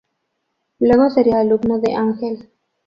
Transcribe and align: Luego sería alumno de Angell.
Luego 0.79 1.11
sería 1.11 1.41
alumno 1.41 1.77
de 1.77 1.93
Angell. 1.93 2.49